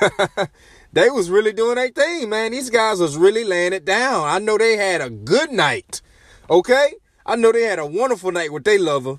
[0.92, 2.52] they was really doing their thing, man.
[2.52, 4.26] These guys was really laying it down.
[4.26, 6.02] I know they had a good night.
[6.50, 6.94] Okay?
[7.24, 9.18] I know they had a wonderful night with their lover.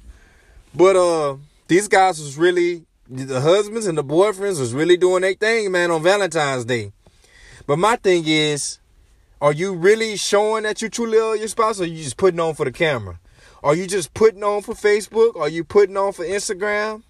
[0.74, 5.34] But uh these guys was really the husbands and the boyfriends was really doing their
[5.34, 6.92] thing, man, on Valentine's Day.
[7.68, 8.80] But my thing is,
[9.42, 12.56] are you really showing that you truly love your spouse or you just putting on
[12.56, 13.20] for the camera?
[13.64, 15.38] Are you just putting on for Facebook?
[15.38, 17.04] Are you putting on for Instagram?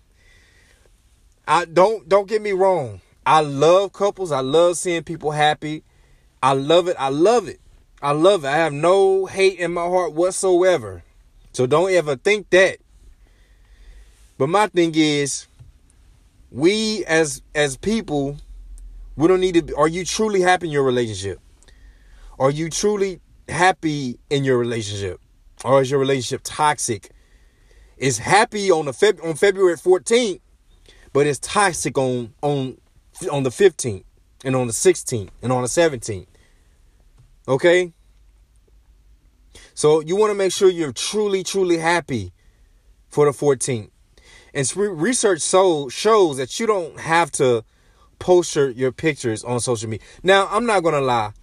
[1.47, 3.01] I don't don't get me wrong.
[3.25, 4.31] I love couples.
[4.31, 5.83] I love seeing people happy.
[6.41, 6.95] I love it.
[6.99, 7.59] I love it.
[8.01, 8.49] I love it.
[8.49, 11.03] I have no hate in my heart whatsoever.
[11.53, 12.77] So don't ever think that.
[14.37, 15.47] But my thing is,
[16.53, 18.37] we as as people,
[19.17, 19.75] we don't need to.
[19.75, 21.39] Are you truly happy in your relationship?
[22.39, 25.19] Are you truly happy in your relationship,
[25.65, 27.09] or is your relationship toxic?
[27.97, 30.41] It's happy on the Feb- on February 14th,
[31.11, 32.77] but it's toxic on on
[33.31, 34.03] on the 15th
[34.45, 36.27] and on the 16th and on the 17th.
[37.47, 37.93] Okay?
[39.73, 42.33] So you want to make sure you're truly, truly happy
[43.09, 43.89] for the 14th.
[44.53, 47.63] And research so shows that you don't have to
[48.19, 50.05] post your, your pictures on social media.
[50.21, 51.33] Now, I'm not going to lie.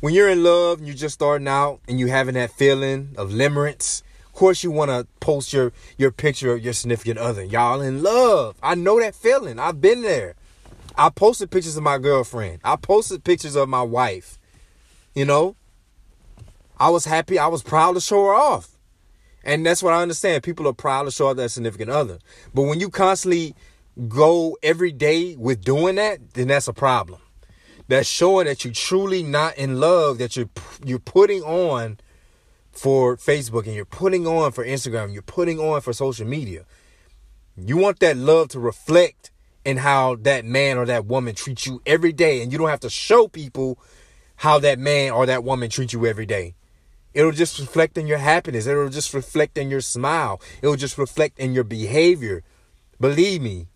[0.00, 3.30] When you're in love and you're just starting out and you're having that feeling of
[3.30, 7.44] limerence, of course you want to post your, your picture of your significant other.
[7.44, 8.56] Y'all in love.
[8.62, 9.58] I know that feeling.
[9.58, 10.34] I've been there.
[10.96, 12.60] I posted pictures of my girlfriend.
[12.64, 14.38] I posted pictures of my wife.
[15.14, 15.56] You know,
[16.78, 17.38] I was happy.
[17.38, 18.71] I was proud to show her off.
[19.44, 20.42] And that's what I understand.
[20.42, 22.18] People are proud to show off their significant other.
[22.54, 23.54] But when you constantly
[24.08, 27.20] go every day with doing that, then that's a problem.
[27.88, 30.48] That's showing that you're truly not in love, that you're
[30.84, 31.98] you're putting on
[32.70, 36.64] for Facebook and you're putting on for Instagram, you're putting on for social media.
[37.56, 39.30] You want that love to reflect
[39.64, 42.42] in how that man or that woman treats you every day.
[42.42, 43.78] And you don't have to show people
[44.36, 46.54] how that man or that woman treats you every day.
[47.14, 48.66] It'll just reflect in your happiness.
[48.66, 50.40] It'll just reflect in your smile.
[50.62, 52.42] It'll just reflect in your behavior.
[53.00, 53.68] Believe me.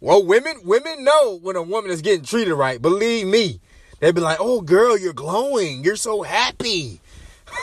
[0.00, 2.80] Well, women, women know when a woman is getting treated right.
[2.80, 3.60] Believe me.
[4.00, 5.84] They'd be like, oh, girl, you're glowing.
[5.84, 7.00] You're so happy.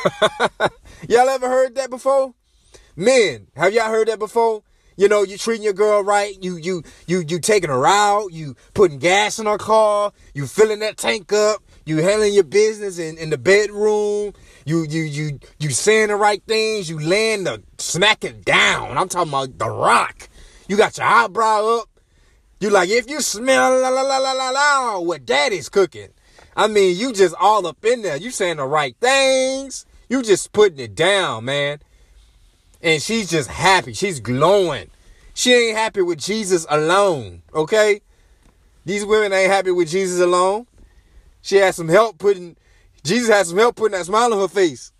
[1.09, 2.33] y'all ever heard that before?
[2.95, 4.63] Men, have y'all heard that before?
[4.97, 6.35] You know, you treating your girl right.
[6.43, 8.33] You you you you taking her out.
[8.33, 10.11] You putting gas in her car.
[10.33, 11.61] You filling that tank up.
[11.85, 14.33] You handling your business in, in the bedroom.
[14.67, 16.89] You you you you saying the right things.
[16.89, 18.97] You laying the smacking down.
[18.97, 20.27] I'm talking about the rock.
[20.67, 21.89] You got your eyebrow up.
[22.59, 26.09] You like if you smell la la la la la la what daddy's cooking.
[26.53, 28.17] I mean, you just all up in there.
[28.17, 29.85] You saying the right things.
[30.09, 31.79] You just putting it down, man.
[32.81, 33.93] And she's just happy.
[33.93, 34.89] She's glowing.
[35.33, 38.01] She ain't happy with Jesus alone, okay?
[38.83, 40.67] These women ain't happy with Jesus alone.
[41.41, 42.57] She has some help putting,
[43.07, 44.91] Jesus has some help putting that smile on her face.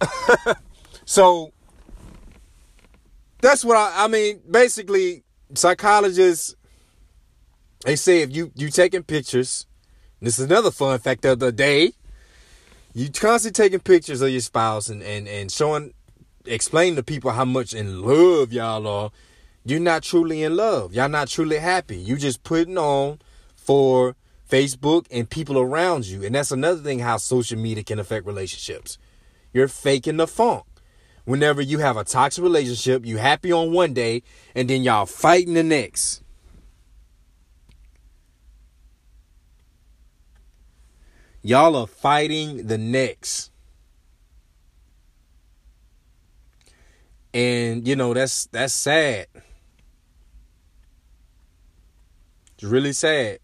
[1.04, 1.52] so,
[3.40, 4.40] that's what I, I mean.
[4.50, 6.54] Basically, psychologists,
[7.84, 9.66] they say if you, you taking pictures,
[10.20, 11.92] this is another fun fact of the day.
[12.94, 15.92] You constantly taking pictures of your spouse and, and, and showing
[16.46, 19.10] explain to people how much in love y'all are,
[19.64, 20.94] you're not truly in love.
[20.94, 21.96] Y'all not truly happy.
[21.96, 23.18] You just putting on
[23.54, 24.14] for
[24.48, 26.24] Facebook and people around you.
[26.24, 28.98] And that's another thing how social media can affect relationships.
[29.52, 30.64] You're faking the funk.
[31.24, 34.22] Whenever you have a toxic relationship, you happy on one day
[34.54, 36.22] and then y'all fighting the next.
[41.42, 43.50] Y'all are fighting the next.
[47.32, 49.26] And you know that's that's sad.
[52.54, 53.38] It's really sad.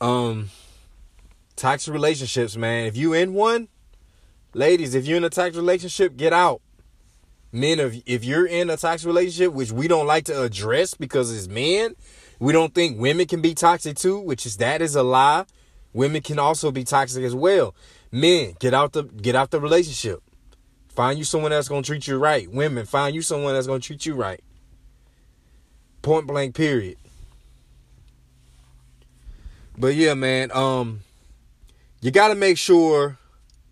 [0.00, 0.50] Um
[1.56, 2.86] toxic relationships, man.
[2.86, 3.68] If you in one,
[4.54, 6.62] ladies, if you're in a toxic relationship, get out.
[7.52, 11.36] Men, if if you're in a toxic relationship, which we don't like to address because
[11.36, 11.96] it's men,
[12.38, 15.44] we don't think women can be toxic too, which is that is a lie.
[15.92, 17.74] Women can also be toxic as well.
[18.12, 20.22] Men, get out the get out the relationship.
[20.88, 22.50] Find you someone that's gonna treat you right.
[22.50, 24.40] Women, find you someone that's gonna treat you right.
[26.02, 26.96] Point blank, period.
[29.80, 31.00] But yeah, man, um,
[32.02, 33.16] you gotta make sure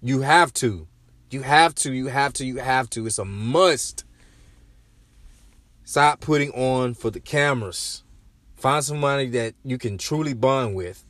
[0.01, 0.87] you have to.
[1.31, 3.07] You have to, you have to, you have to.
[3.07, 4.05] It's a must.
[5.85, 8.05] Stop putting on for the cameras.
[8.57, 11.05] Find somebody that you can truly bond with.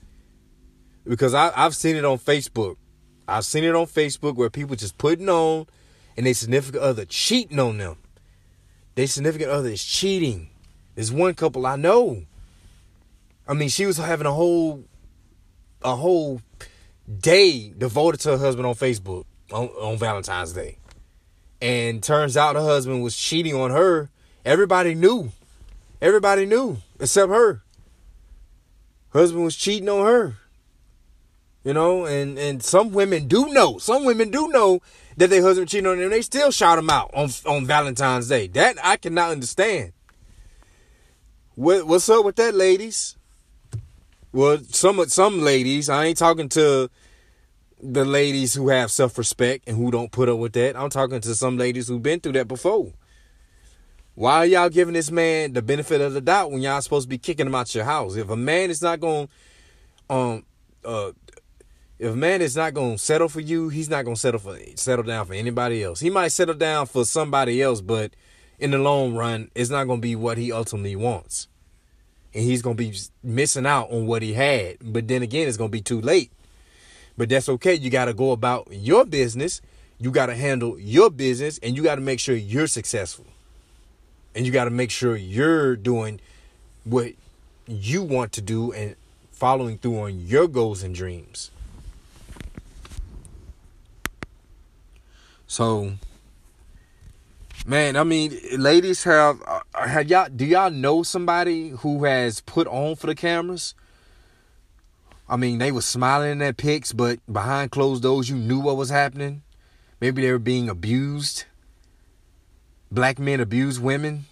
[1.07, 2.77] Because I, I've seen it on Facebook.
[3.29, 5.67] I've seen it on Facebook where people just putting on
[6.17, 7.99] and their significant other cheating on them.
[8.97, 10.51] Their significant other is cheating.
[10.97, 12.25] There's one couple I know.
[13.49, 14.85] I mean, she was having a whole
[15.83, 16.41] a whole
[17.21, 20.79] day devoted to her husband on Facebook on, on Valentine's Day.
[21.61, 24.11] And turns out her husband was cheating on her.
[24.45, 25.33] Everybody knew.
[26.01, 27.63] Everybody knew except her.
[29.13, 30.37] Husband was cheating on her.
[31.65, 33.79] You know, and and some women do know.
[33.79, 34.81] Some women do know
[35.17, 36.11] that their husband cheating on them.
[36.11, 38.47] They still shout them out on on Valentine's Day.
[38.47, 39.93] That I cannot understand.
[41.57, 43.18] What what's up with that, ladies?
[44.33, 45.89] Well, some some ladies.
[45.89, 46.91] I ain't talking to
[47.83, 50.77] the ladies who have self respect and who don't put up with that.
[50.77, 52.93] I'm talking to some ladies who've been through that before.
[54.15, 57.09] Why are y'all giving this man the benefit of the doubt when y'all supposed to
[57.09, 58.17] be kicking him out of your house?
[58.17, 59.29] If a man is not going,
[60.11, 60.45] um,
[60.85, 61.13] uh,
[62.01, 64.41] if a man is not going to settle for you, he's not going to settle
[64.41, 66.01] for settle down for anybody else.
[66.01, 68.13] He might settle down for somebody else, but
[68.59, 71.47] in the long run, it's not going to be what he ultimately wants,
[72.39, 74.77] and he's going to be missing out on what he had.
[74.81, 76.31] But then again, it's going to be too late.
[77.17, 77.75] But that's okay.
[77.75, 79.61] You got to go about your business.
[79.99, 83.27] You got to handle your business, and you got to make sure you're successful
[84.39, 86.21] and you got to make sure you're doing
[86.85, 87.13] what
[87.67, 88.95] you want to do and
[89.33, 91.51] following through on your goals and dreams.
[95.49, 95.95] So,
[97.69, 102.67] man, I mean, ladies have uh, have y'all do y'all know somebody who has put
[102.67, 103.75] on for the cameras?
[105.29, 108.79] I mean, they were smiling in their pics, but behind closed doors, you knew what
[108.79, 109.43] was happening.
[110.01, 111.45] Maybe they were being abused
[112.91, 114.25] black men abuse women,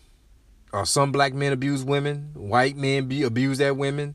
[0.73, 4.15] or some black men abuse women, white men be abuse their women.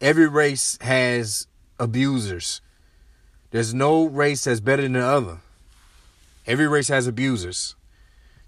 [0.00, 1.46] Every race has
[1.78, 2.60] abusers.
[3.50, 5.38] There's no race that's better than the other.
[6.46, 7.74] Every race has abusers.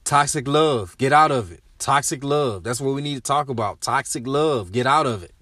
[0.05, 1.62] Toxic love, get out of it.
[1.79, 3.81] Toxic love, that's what we need to talk about.
[3.81, 5.35] Toxic love, get out of it.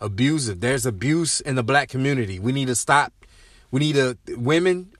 [0.00, 2.38] Abusive, there's abuse in the black community.
[2.38, 3.12] We need to stop.
[3.70, 4.92] We need to, women,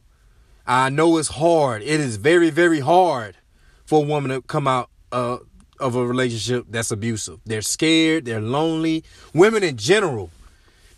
[0.66, 1.82] I know it's hard.
[1.82, 3.36] It is very, very hard
[3.84, 5.38] for a woman to come out uh,
[5.80, 7.40] of a relationship that's abusive.
[7.44, 9.04] They're scared, they're lonely.
[9.34, 10.30] Women in general,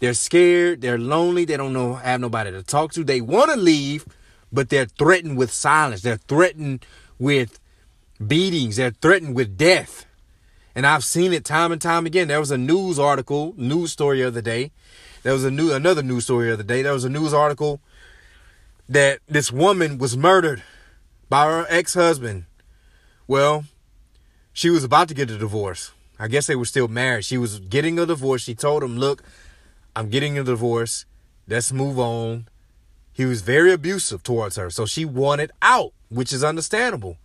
[0.01, 3.05] they're scared, they're lonely, they don't know have nobody to talk to.
[3.05, 4.05] They want to leave,
[4.53, 6.03] but they're threatened with silence.
[6.03, 6.85] They're threatened
[7.19, 7.59] with
[8.29, 8.77] beatings.
[8.77, 10.07] They're threatened with death.
[10.75, 12.29] And I've seen it time and time again.
[12.29, 14.73] There was a news article, news story of the day.
[15.23, 16.83] There was a new another news story of the day.
[16.83, 17.81] There was a news article
[18.89, 20.63] that this woman was murdered
[21.29, 22.45] by her ex-husband
[23.27, 23.65] well,
[24.53, 25.93] she was about to get a divorce.
[26.19, 27.25] I guess they were still married.
[27.25, 28.43] She was getting a divorce.
[28.43, 29.23] She told him, Look,
[29.97, 31.07] I'm getting a divorce.
[31.49, 32.49] Let's move on.
[33.13, 34.71] He was very abusive towards her.
[34.71, 37.17] So she wanted out, which is understandable.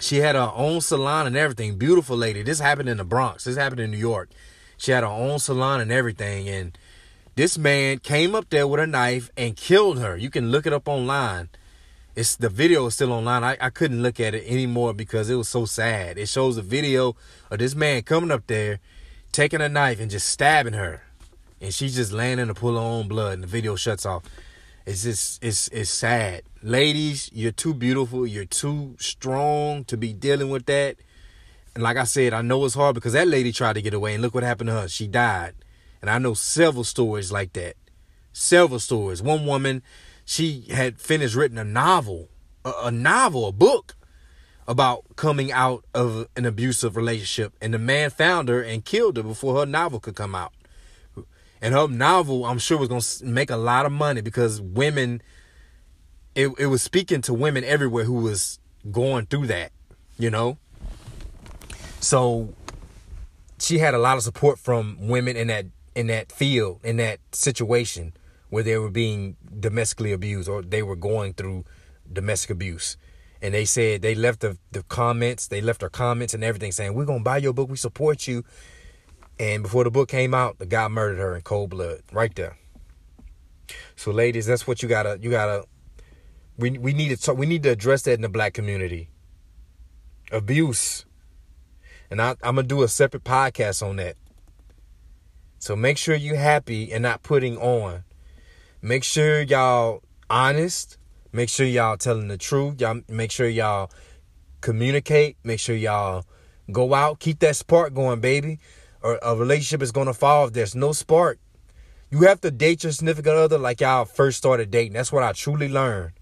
[0.00, 1.76] She had her own salon and everything.
[1.76, 2.42] Beautiful lady.
[2.42, 3.44] This happened in the Bronx.
[3.44, 4.30] This happened in New York.
[4.76, 6.48] She had her own salon and everything.
[6.48, 6.76] And
[7.36, 10.16] this man came up there with a knife and killed her.
[10.16, 11.50] You can look it up online
[12.16, 13.44] it's the video is still online.
[13.44, 16.18] I, I couldn't look at it anymore because it was so sad.
[16.18, 17.16] It shows a video
[17.50, 18.80] of this man coming up there,
[19.32, 21.02] taking a knife and just stabbing her.
[21.60, 24.24] And she's just laying in a pool of own blood and the video shuts off.
[24.86, 26.42] It's just it's it's sad.
[26.62, 30.96] Ladies, you're too beautiful, you're too strong to be dealing with that.
[31.74, 34.12] And like I said, I know it's hard because that lady tried to get away
[34.12, 34.88] and look what happened to her.
[34.88, 35.54] She died.
[36.02, 37.76] And I know several stories like that.
[38.34, 39.22] Several stories.
[39.22, 39.82] One woman
[40.26, 42.28] she had finished written a novel,
[42.62, 43.96] a, a novel, a book
[44.68, 47.54] about coming out of an abusive relationship.
[47.62, 50.52] And the man found her and killed her before her novel could come out.
[51.62, 55.22] And her novel, I'm sure, was going to make a lot of money because women,
[56.40, 58.58] it, it was speaking to women everywhere who was
[58.90, 59.72] going through that,
[60.18, 60.58] you know?
[62.00, 62.54] So
[63.58, 67.18] she had a lot of support from women in that in that field, in that
[67.32, 68.12] situation
[68.48, 71.64] where they were being domestically abused or they were going through
[72.10, 72.96] domestic abuse.
[73.42, 76.94] And they said they left the, the comments, they left their comments and everything saying,
[76.94, 78.44] We're gonna buy your book, we support you.
[79.38, 82.56] And before the book came out, the guy murdered her in cold blood, right there.
[83.96, 85.64] So ladies, that's what you gotta you gotta
[86.60, 89.08] we we need to talk, we need to address that in the black community.
[90.30, 91.06] Abuse.
[92.10, 94.16] And I, I'm gonna do a separate podcast on that.
[95.58, 98.04] So make sure you're happy and not putting on.
[98.82, 100.98] Make sure y'all honest.
[101.32, 102.80] Make sure y'all telling the truth.
[102.80, 103.90] Y'all make sure y'all
[104.60, 105.36] communicate.
[105.44, 106.24] Make sure y'all
[106.70, 107.20] go out.
[107.20, 108.58] Keep that spark going, baby.
[109.02, 111.38] Or a relationship is gonna fall if there's no spark.
[112.10, 114.94] You have to date your significant other like y'all first started dating.
[114.94, 116.12] That's what I truly learned.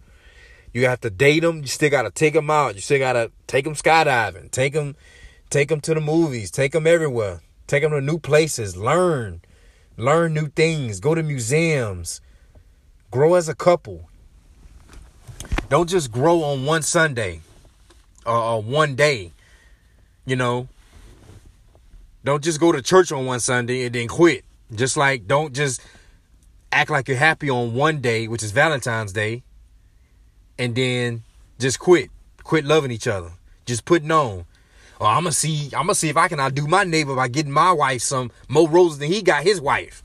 [0.73, 1.59] You have to date them.
[1.61, 2.75] You still gotta take them out.
[2.75, 4.51] You still gotta take them skydiving.
[4.51, 4.97] Take them,
[5.51, 6.51] take them to the movies.
[6.51, 7.41] Take them everywhere.
[7.67, 8.77] Take them to new places.
[8.77, 9.41] Learn,
[9.97, 11.01] learn new things.
[11.01, 12.21] Go to museums.
[13.11, 14.09] Grow as a couple.
[15.69, 17.41] Don't just grow on one Sunday
[18.27, 19.33] or one day.
[20.27, 20.69] You know.
[22.25, 24.45] Don't just go to church on one Sunday and then quit.
[24.75, 25.81] Just like don't just
[26.71, 29.43] act like you're happy on one day, which is Valentine's Day,
[30.59, 31.23] and then
[31.59, 32.11] just quit.
[32.43, 33.31] Quit loving each other.
[33.67, 34.45] Just putting on.
[35.01, 35.67] Oh, I'm gonna see.
[35.67, 38.69] I'm gonna see if I can outdo my neighbor by getting my wife some more
[38.69, 40.03] roses than he got his wife.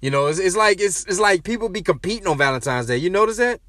[0.00, 2.96] You know, it's, it's like it's it's like people be competing on Valentine's Day.
[2.96, 3.60] You notice that?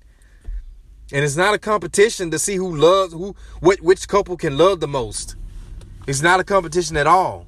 [1.11, 4.79] And it's not a competition to see who loves who what which couple can love
[4.79, 5.35] the most.
[6.07, 7.45] It's not a competition at all.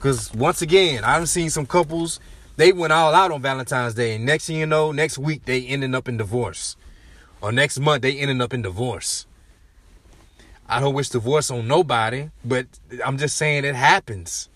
[0.00, 2.20] Cause once again, I've seen some couples,
[2.56, 4.14] they went all out on Valentine's Day.
[4.14, 6.76] And next thing you know, next week they ended up in divorce.
[7.40, 9.26] Or next month they ended up in divorce.
[10.68, 12.66] I don't wish divorce on nobody, but
[13.04, 14.48] I'm just saying it happens.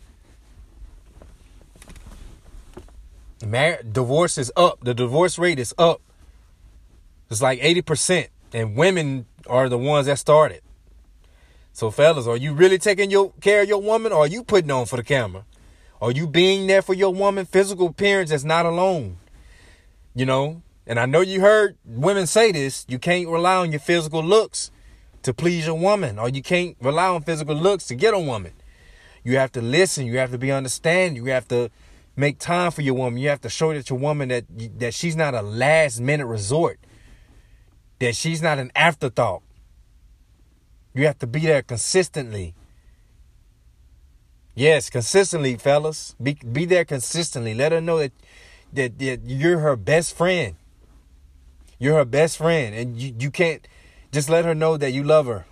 [3.46, 4.80] Mar- divorce is up.
[4.82, 6.00] The divorce rate is up.
[7.30, 8.28] It's like 80%.
[8.52, 10.62] And women are the ones that started.
[11.72, 14.70] So, fellas, are you really taking your care of your woman or are you putting
[14.70, 15.44] on for the camera?
[16.02, 17.46] Are you being there for your woman?
[17.46, 19.18] Physical appearance is not alone.
[20.14, 22.84] You know, and I know you heard women say this.
[22.88, 24.70] You can't rely on your physical looks
[25.22, 28.52] to please your woman, or you can't rely on physical looks to get a woman.
[29.22, 30.06] You have to listen.
[30.06, 31.22] You have to be understanding.
[31.22, 31.70] You have to
[32.16, 33.20] make time for your woman.
[33.20, 34.44] You have to show that your woman that
[34.78, 36.78] that she's not a last minute resort.
[37.98, 39.42] That she's not an afterthought.
[40.94, 42.54] You have to be there consistently.
[44.54, 46.16] Yes, consistently, fellas.
[46.20, 47.54] Be be there consistently.
[47.54, 48.12] Let her know that
[48.72, 50.56] that, that you're her best friend.
[51.80, 53.66] You're her best friend, and you, you can't
[54.12, 55.46] just let her know that you love her,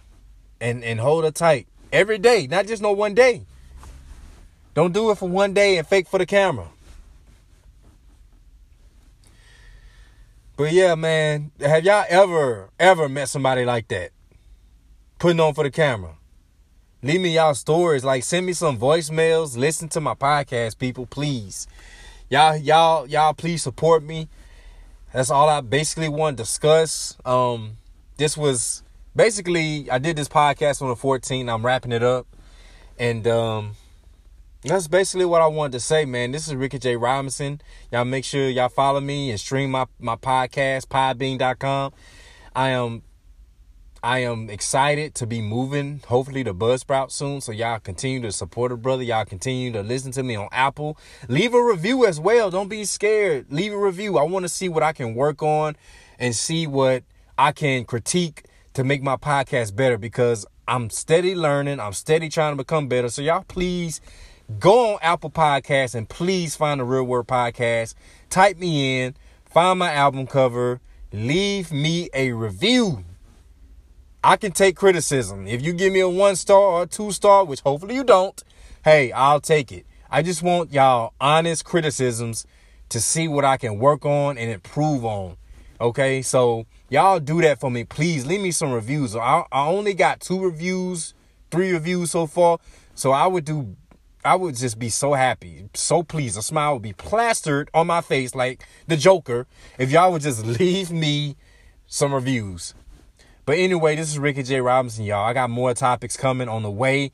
[0.61, 3.43] and and hold her tight every day, not just no one day.
[4.75, 6.69] Don't do it for one day and fake for the camera.
[10.57, 14.13] But yeah, man, have y'all ever ever met somebody like that?
[15.19, 16.15] putting on for the camera.
[17.03, 18.05] Leave me y'all stories.
[18.05, 19.57] Like send me some voicemails.
[19.57, 21.67] Listen to my podcast, people, please.
[22.31, 24.29] Y'all, y'all, y'all, please support me.
[25.19, 27.17] That's all I basically want to discuss.
[27.25, 27.79] Um,
[28.19, 28.85] this was
[29.17, 31.53] basically I did this podcast on the 14th.
[31.53, 32.29] I'm wrapping it up,
[33.01, 33.73] and um,
[34.63, 36.31] that's basically what I wanted to say, man.
[36.31, 36.95] This is Ricky J.
[36.95, 37.61] Robinson.
[37.91, 41.95] Y'all make sure y'all follow me and stream my my podcast, podbean.com.
[42.55, 43.03] I am
[44.03, 47.41] I am excited to be moving, hopefully, to Buzzsprout soon.
[47.41, 49.03] So y'all continue to support a brother.
[49.03, 50.97] Y'all continue to listen to me on Apple.
[51.29, 52.51] Leave a review as well.
[52.51, 53.47] Don't be scared.
[53.51, 54.17] Leave a review.
[54.17, 55.75] I want to see what I can work on
[56.19, 57.03] and see what
[57.37, 58.45] I can critique
[58.75, 61.81] to make my podcast better because I'm steady learning.
[61.81, 63.09] I'm steady trying to become better.
[63.09, 64.01] So y'all please
[64.61, 67.95] go on Apple Podcasts and please find the Real Word Podcast.
[68.31, 70.81] Type me in, find my album cover,
[71.13, 73.05] leave me a review.
[74.23, 75.47] I can take criticism.
[75.47, 78.43] If you give me a one star or a two star, which hopefully you don't,
[78.85, 79.87] hey, I'll take it.
[80.11, 82.45] I just want y'all honest criticisms
[82.89, 85.37] to see what I can work on and improve on.
[85.81, 88.27] Okay, so y'all do that for me, please.
[88.27, 89.15] Leave me some reviews.
[89.15, 91.15] I, I only got two reviews,
[91.53, 92.59] three reviews so far.
[92.97, 93.77] So I would do,
[94.25, 96.37] I would just be so happy, so pleased.
[96.37, 99.47] A smile would be plastered on my face like the Joker
[99.79, 101.37] if y'all would just leave me
[101.87, 102.75] some reviews.
[103.49, 104.61] But anyway, this is Ricky J.
[104.61, 105.25] Robinson, y'all.
[105.25, 107.13] I got more topics coming on the way.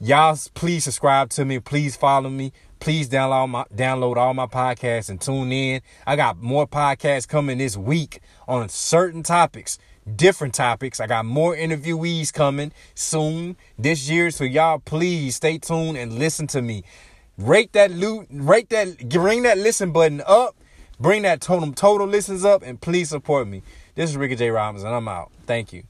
[0.00, 1.60] Y'all, please subscribe to me.
[1.60, 2.52] Please follow me.
[2.80, 5.80] Please download my download all my podcasts and tune in.
[6.08, 8.18] I got more podcasts coming this week
[8.48, 9.78] on certain topics,
[10.16, 10.98] different topics.
[10.98, 14.32] I got more interviewees coming soon this year.
[14.32, 16.82] So y'all please stay tuned and listen to me.
[17.38, 20.56] Rate that loot, rate that, bring that listen button up,
[20.98, 23.62] bring that total total listens up, and please support me.
[23.94, 24.50] This is Ricky J.
[24.50, 24.92] Robinson.
[24.92, 25.30] I'm out.
[25.46, 25.84] Thank you.